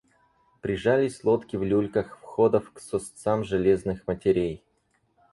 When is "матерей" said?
4.07-4.63